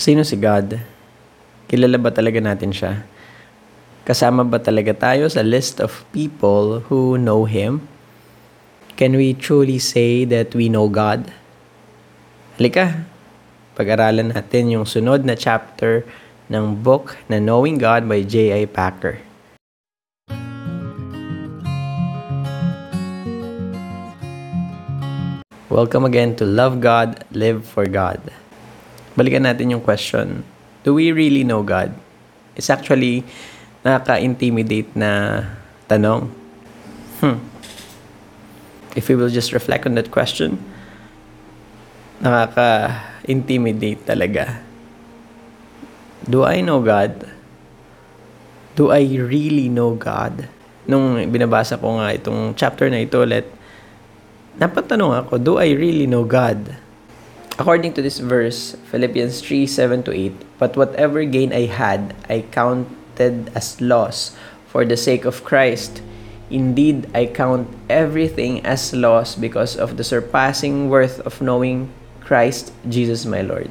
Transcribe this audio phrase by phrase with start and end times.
[0.00, 0.80] Sino si God?
[1.68, 3.04] Kilala ba talaga natin siya?
[4.00, 7.84] Kasama ba talaga tayo sa list of people who know Him?
[8.96, 11.28] Can we truly say that we know God?
[12.56, 13.04] Halika,
[13.76, 16.08] pag-aralan natin yung sunod na chapter
[16.48, 18.72] ng book na Knowing God by J.I.
[18.72, 19.20] Packer.
[25.68, 28.39] Welcome again to Love God, Live for God.
[29.20, 30.48] Balikan natin yung question.
[30.80, 31.92] Do we really know God?
[32.56, 33.20] It's actually
[33.84, 35.44] nakaka-intimidate na
[35.84, 36.32] tanong.
[37.20, 37.36] Hmm.
[38.96, 40.56] If we will just reflect on that question,
[42.24, 44.64] nakaka-intimidate talaga.
[46.24, 47.28] Do I know God?
[48.72, 50.48] Do I really know God?
[50.88, 53.44] Nung binabasa ko nga itong chapter na ito ulit,
[54.56, 56.88] napatanong ako, do I really know God?
[57.60, 62.48] According to this verse, Philippians 3, 7 to 8, But whatever gain I had, I
[62.48, 64.32] counted as loss
[64.64, 66.00] for the sake of Christ.
[66.48, 71.92] Indeed, I count everything as loss because of the surpassing worth of knowing
[72.24, 73.68] Christ Jesus my Lord.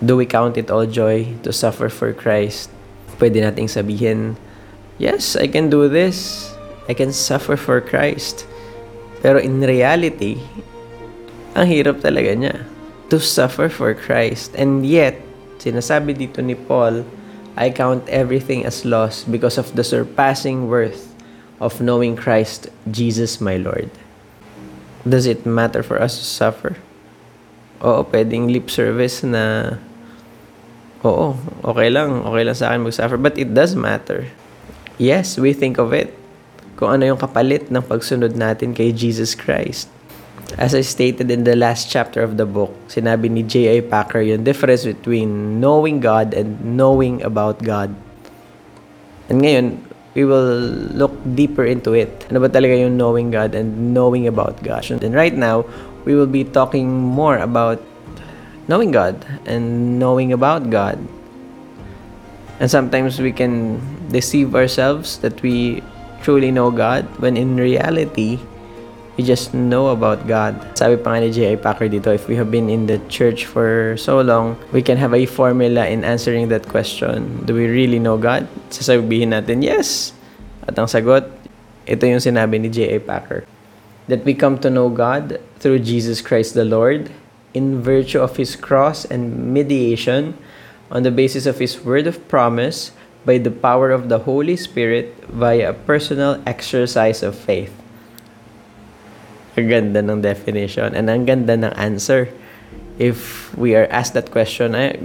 [0.00, 2.72] Do we count it all joy to suffer for Christ?
[3.20, 4.40] Pwede nating sabihin,
[4.96, 6.48] Yes, I can do this.
[6.88, 8.48] I can suffer for Christ.
[9.20, 10.40] Pero in reality,
[11.52, 12.56] ang hirap talaga niya
[13.10, 14.54] to suffer for Christ.
[14.54, 15.20] And yet,
[15.58, 17.06] sinasabi dito ni Paul,
[17.56, 21.16] I count everything as loss because of the surpassing worth
[21.60, 23.88] of knowing Christ Jesus my Lord.
[25.08, 26.76] Does it matter for us to suffer?
[27.80, 29.76] Oo, pwedeng lip service na
[31.00, 33.16] oo, okay lang, okay lang sa akin mag-suffer.
[33.16, 34.28] But it does matter.
[35.00, 36.12] Yes, we think of it
[36.76, 39.88] kung ano yung kapalit ng pagsunod natin kay Jesus Christ.
[40.54, 43.82] As I stated in the last chapter of the book, sinabi ni J.I.
[43.90, 47.90] Packer yung difference between knowing God and knowing about God.
[49.26, 49.82] And ngayon,
[50.14, 50.62] we will
[50.94, 52.30] look deeper into it.
[52.30, 54.86] Ano ba talaga yung knowing God and knowing about God?
[55.02, 55.66] And right now,
[56.06, 57.82] we will be talking more about
[58.70, 59.18] knowing God
[59.50, 60.96] and knowing about God.
[62.62, 65.82] And sometimes we can deceive ourselves that we
[66.22, 68.40] truly know God when in reality,
[69.16, 70.60] we just know about God.
[70.76, 71.56] Sabi pa nga ni J.I.
[71.56, 75.16] Packer dito, if we have been in the church for so long, we can have
[75.16, 77.44] a formula in answering that question.
[77.48, 78.44] Do we really know God?
[78.68, 80.12] Sasabihin natin, yes.
[80.68, 81.32] At ang sagot,
[81.88, 83.00] ito yung sinabi ni J.I.
[83.08, 83.48] Packer.
[84.06, 87.10] That we come to know God through Jesus Christ the Lord
[87.56, 90.36] in virtue of His cross and mediation
[90.92, 92.92] on the basis of His word of promise
[93.24, 97.74] by the power of the Holy Spirit via a personal exercise of faith.
[99.56, 102.28] Ang ganda ng definition and ang ganda ng answer.
[103.00, 104.96] If we are asked that question, ay,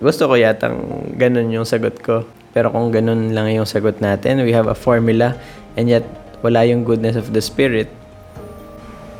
[0.00, 2.28] gusto ko yatang ganun yung sagot ko.
[2.52, 5.36] Pero kung ganun lang yung sagot natin, we have a formula
[5.74, 6.04] and yet
[6.44, 7.88] wala yung goodness of the Spirit,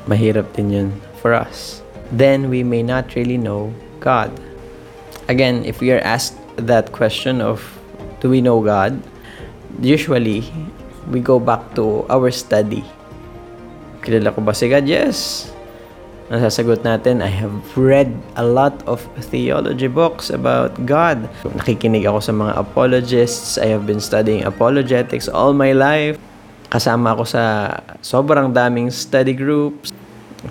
[0.05, 0.89] mahirap din yun
[1.25, 1.81] for us.
[2.12, 3.72] Then we may not really know
[4.05, 4.28] God.
[5.33, 7.65] Again, if we are asked that question of
[8.21, 9.01] do we know God?
[9.81, 10.45] Usually,
[11.09, 12.84] we go back to our study.
[14.04, 14.84] Kilala ko ba si God?
[14.84, 15.48] Yes.
[16.28, 19.00] Nasasagot natin, I have read a lot of
[19.32, 21.25] theology books about God.
[21.44, 23.56] Nakikinig ako sa mga apologists.
[23.56, 26.20] I have been studying apologetics all my life.
[26.69, 29.92] Kasama ako sa sobrang daming study groups.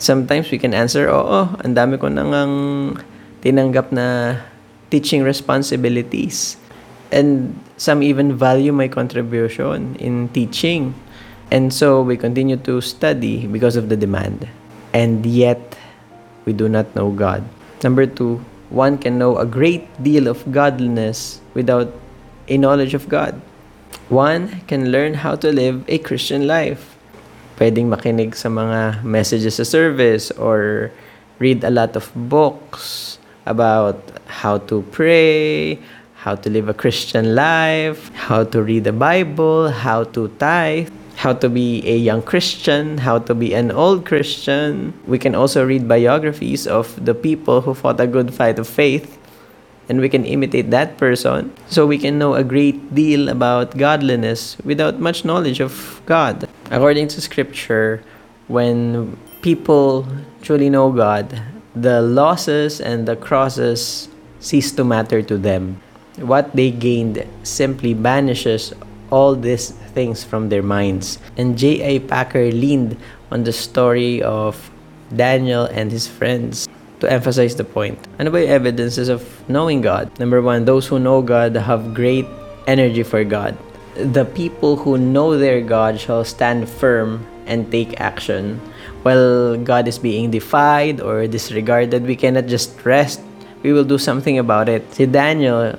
[0.02, 2.98] Sometimes we can answer, oo, ang dami ko nang
[3.46, 4.38] tinanggap na
[4.90, 6.58] teaching responsibilities
[7.14, 10.94] and some even value my contribution in teaching.
[11.52, 14.48] And so we continue to study because of the demand.
[14.94, 15.78] And yet,
[16.46, 17.44] we do not know God.
[17.84, 21.94] Number two, one can know a great deal of godliness without
[22.48, 23.40] a knowledge of God.
[24.10, 26.98] One can learn how to live a Christian life.
[27.58, 30.92] Pwedeng makinig sa mga messages sa service or
[31.38, 35.78] read a lot of books about how to pray,
[36.24, 40.90] how to live a Christian life, how to read the Bible, how to tithe,
[41.24, 44.92] how to be a young Christian, how to be an old Christian.
[45.08, 49.18] We can also read biographies of the people who fought a good fight of faith
[49.88, 51.56] and we can imitate that person.
[51.68, 56.50] So we can know a great deal about godliness without much knowledge of God.
[56.70, 58.04] According to scripture,
[58.52, 60.06] when people
[60.42, 61.42] truly know God,
[61.74, 64.10] the losses and the crosses
[64.40, 65.80] cease to matter to them
[66.18, 68.74] what they gained simply banishes
[69.14, 71.22] all these things from their minds.
[71.38, 72.10] And J.I.
[72.10, 72.98] Packer leaned
[73.30, 74.58] on the story of
[75.14, 76.66] Daniel and his friends
[76.98, 78.02] to emphasize the point.
[78.18, 80.10] Ano evidences of knowing God?
[80.18, 82.26] Number one, those who know God have great
[82.66, 83.54] energy for God.
[83.94, 88.58] The people who know their God shall stand firm and take action.
[89.06, 93.22] While God is being defied or disregarded, we cannot just rest.
[93.62, 94.90] We will do something about it.
[94.90, 95.78] Si Daniel,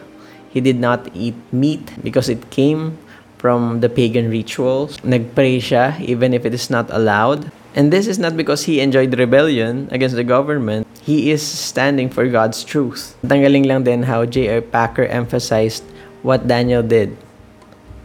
[0.55, 2.95] he did not eat meat because it came
[3.45, 4.97] from the pagan rituals.
[5.05, 7.53] Nagpray siya even if it is not allowed.
[7.77, 10.89] And this is not because he enjoyed rebellion against the government.
[11.05, 13.13] He is standing for God's truth.
[13.21, 14.65] Tanggaling lang din how J.I.
[14.65, 15.85] Packer emphasized
[16.25, 17.21] what Daniel did.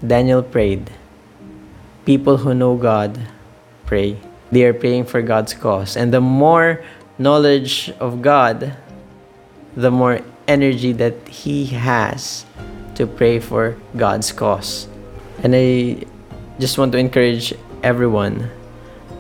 [0.04, 0.92] Daniel prayed.
[2.04, 3.16] People who know God
[3.88, 4.20] pray.
[4.52, 5.96] They are praying for God's cause.
[5.96, 6.84] And the more
[7.16, 8.76] knowledge of God,
[9.72, 10.20] the more
[10.52, 12.44] energy that he has
[13.00, 14.89] to pray for God's cause.
[15.44, 16.04] And I
[16.60, 17.54] just want to encourage
[17.84, 18.52] everyone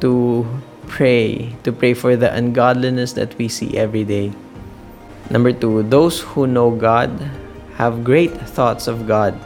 [0.02, 0.46] to
[0.88, 4.34] pray, to pray for the ungodliness that we see every day.
[5.30, 7.12] Number two, those who know God
[7.78, 9.38] have great thoughts of God.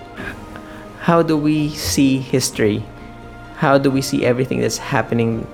[1.02, 2.82] How do we see history?
[3.58, 5.46] How do we see everything that's happening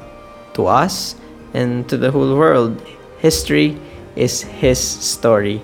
[0.54, 1.15] to us
[1.54, 2.80] and to the whole world?
[3.19, 3.77] History
[4.15, 5.62] is His story.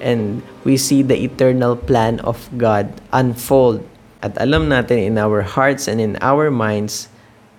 [0.00, 3.86] And we see the eternal plan of God unfold.
[4.26, 7.06] At alam natin in our hearts and in our minds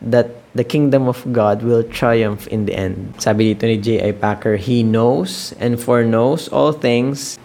[0.04, 3.16] that the kingdom of God will triumph in the end.
[3.24, 4.12] Sabi dito ni J.I.
[4.20, 7.40] Packer, He knows and foreknows all things,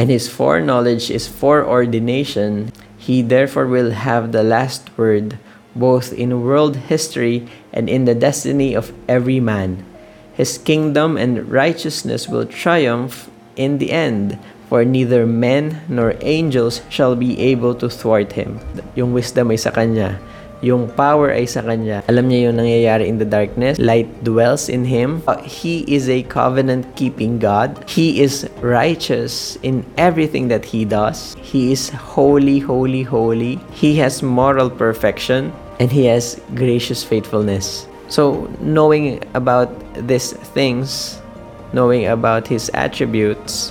[0.00, 2.72] and His foreknowledge is foreordination.
[2.96, 5.36] He therefore will have the last word
[5.76, 7.44] both in world history
[7.76, 9.84] and in the destiny of every man.
[10.32, 13.28] His kingdom and righteousness will triumph
[13.60, 18.60] in the end, for neither men nor angels shall be able to thwart him.
[18.94, 20.20] Yung wisdom ay sa kanya.
[20.60, 22.02] Yung power ay sa kanya.
[22.10, 23.78] Alam niya yung nangyayari in the darkness.
[23.78, 25.22] Light dwells in him.
[25.30, 27.78] Uh, he is a covenant-keeping God.
[27.86, 31.38] He is righteous in everything that he does.
[31.38, 33.62] He is holy, holy, holy.
[33.70, 35.54] He has moral perfection.
[35.78, 37.86] And he has gracious faithfulness.
[38.10, 41.22] So, knowing about these things,
[41.70, 43.70] knowing about his attributes,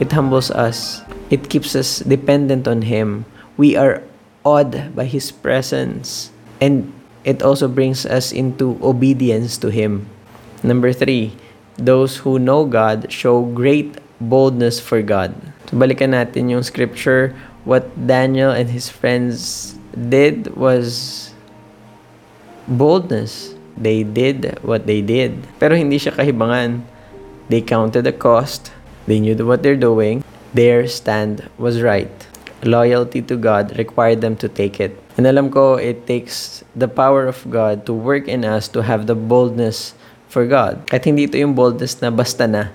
[0.00, 1.02] it humbles us.
[1.30, 3.24] It keeps us dependent on him.
[3.56, 4.02] We are
[4.46, 6.30] awed by His presence.
[6.62, 6.94] And
[7.26, 10.06] it also brings us into obedience to Him.
[10.62, 11.34] Number three,
[11.74, 15.34] those who know God show great boldness for God.
[15.66, 17.34] So balikan natin yung scripture.
[17.66, 21.34] What Daniel and his friends did was
[22.70, 23.58] boldness.
[23.74, 25.42] They did what they did.
[25.58, 26.86] Pero hindi siya kahibangan.
[27.50, 28.70] They counted the cost.
[29.06, 30.22] They knew what they're doing.
[30.54, 32.12] Their stand was right
[32.64, 34.96] loyalty to God required them to take it.
[35.16, 39.06] And alam ko, it takes the power of God to work in us to have
[39.06, 39.94] the boldness
[40.28, 40.84] for God.
[40.88, 42.68] Kahit hindi ito yung boldness na basta na.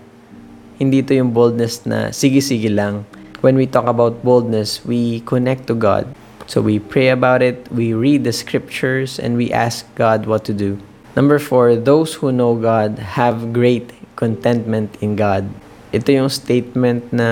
[0.81, 3.05] Hindi ito yung boldness na sige-sige lang.
[3.45, 6.09] When we talk about boldness, we connect to God.
[6.49, 10.53] So we pray about it, we read the scriptures, and we ask God what to
[10.53, 10.81] do.
[11.15, 15.47] Number four, those who know God have great contentment in God
[15.91, 17.27] ito yung statement na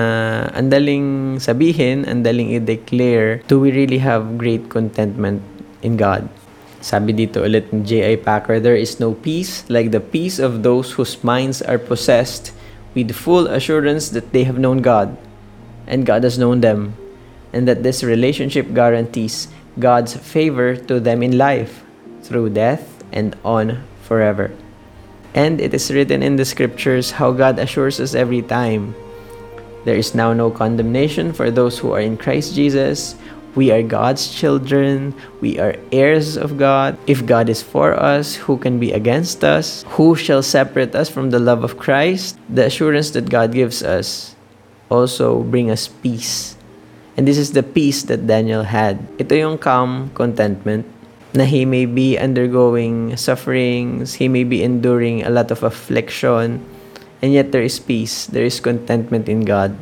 [0.52, 5.40] andaling sabihin, andaling i-declare, do we really have great contentment
[5.80, 6.28] in God?
[6.80, 8.20] Sabi dito ulit ni J.I.
[8.20, 12.52] Packer, there is no peace like the peace of those whose minds are possessed
[12.92, 15.16] with full assurance that they have known God
[15.88, 16.96] and God has known them
[17.52, 19.48] and that this relationship guarantees
[19.80, 21.84] God's favor to them in life
[22.22, 24.52] through death and on forever.
[25.34, 28.94] And it is written in the scriptures how God assures us every time
[29.84, 33.16] there is now no condemnation for those who are in Christ Jesus.
[33.54, 35.14] We are God's children.
[35.40, 36.98] We are heirs of God.
[37.06, 39.84] If God is for us, who can be against us?
[39.96, 42.38] Who shall separate us from the love of Christ?
[42.48, 44.36] The assurance that God gives us
[44.90, 46.56] also bring us peace.
[47.16, 49.00] And this is the peace that Daniel had.
[49.18, 50.86] Ito yung calm contentment
[51.34, 56.58] na he may be undergoing sufferings, he may be enduring a lot of affliction,
[57.22, 59.76] and yet there is peace, there is contentment in God.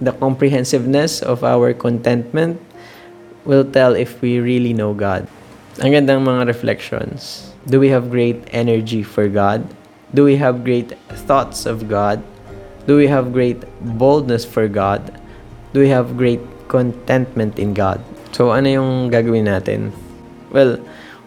[0.00, 2.60] The comprehensiveness of our contentment
[3.44, 5.28] will tell if we really know God.
[5.80, 7.52] Ang gandang mga reflections.
[7.68, 9.64] Do we have great energy for God?
[10.12, 12.20] Do we have great thoughts of God?
[12.88, 13.62] Do we have great
[13.96, 15.14] boldness for God?
[15.72, 18.02] Do we have great contentment in God?
[18.32, 19.94] So, ano yung gagawin natin?
[20.50, 20.78] Well,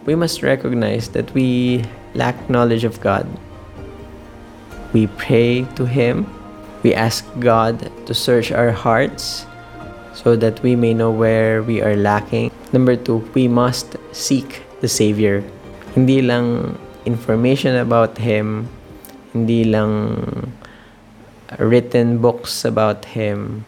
[0.06, 3.28] we must recognize that we lack knowledge of God.
[4.92, 6.28] We pray to Him.
[6.84, 9.46] We ask God to search our hearts
[10.14, 12.52] so that we may know where we are lacking.
[12.72, 15.44] Number two, we must seek the Savior.
[15.96, 18.68] Hindi lang information about Him,
[19.32, 20.52] hindi lang
[21.60, 23.66] written books about Him,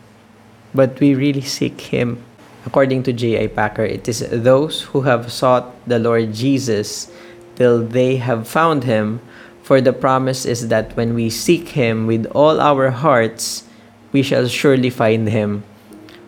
[0.73, 2.23] but we really seek Him.
[2.65, 3.47] According to J.I.
[3.47, 7.11] Packer, it is those who have sought the Lord Jesus
[7.55, 9.21] till they have found Him,
[9.61, 13.63] for the promise is that when we seek Him with all our hearts,
[14.11, 15.63] we shall surely find Him,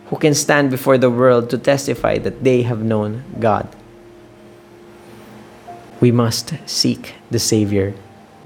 [0.06, 3.68] who can stand before the world to testify that they have known God.
[6.00, 7.94] We must seek the Savior.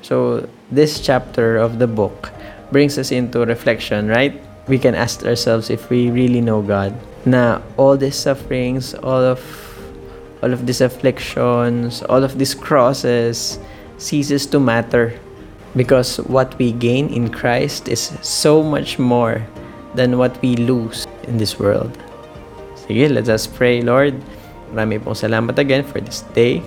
[0.00, 2.32] So, this chapter of the book
[2.72, 4.40] brings us into reflection, right?
[4.66, 6.96] We can ask ourselves if we really know God.
[7.24, 9.40] Na all these sufferings, all of
[10.42, 13.58] all of these afflictions, all of these crosses
[13.98, 15.14] ceases to matter
[15.76, 19.46] because what we gain in Christ is so much more
[19.94, 21.96] than what we lose in this world.
[22.74, 24.18] Sige, let us pray, Lord.
[24.74, 26.58] Marami pong salamat again for this day.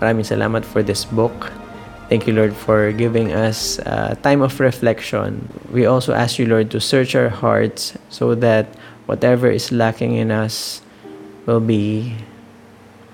[0.00, 1.52] Maraming salamat for this book.
[2.08, 5.46] Thank you, Lord, for giving us a time of reflection.
[5.70, 8.66] We also ask you, Lord, to search our hearts so that
[9.10, 10.86] whatever is lacking in us
[11.42, 12.14] will be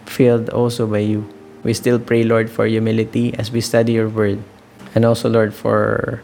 [0.05, 1.25] filled also by you.
[1.65, 4.45] We still pray, Lord, for humility as we study your word.
[4.93, 6.21] And also, Lord, for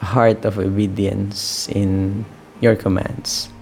[0.00, 2.24] a heart of obedience in
[2.64, 3.52] your commands.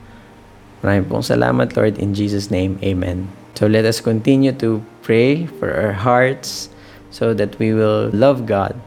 [0.87, 2.79] Maraming pong salamat, Lord, in Jesus' name.
[2.87, 3.27] Amen.
[3.59, 6.71] So let us continue to pray for our hearts
[7.11, 8.79] so that we will love God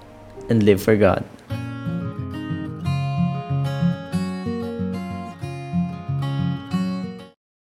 [0.47, 1.27] and live for God.